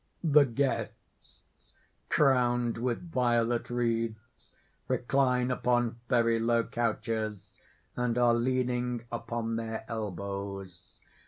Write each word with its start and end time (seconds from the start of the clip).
__The 0.31 0.51
guests, 0.51 1.43
crowned 2.09 2.79
with 2.79 3.11
violet 3.11 3.69
wreaths, 3.69 4.51
recline 4.87 5.51
upon 5.51 5.99
very 6.09 6.39
low 6.39 6.63
couches 6.63 7.45
and 7.95 8.17
are 8.17 8.33
leaning 8.33 9.03
upon 9.11 9.57
their 9.57 9.85
elbows. 9.87 10.97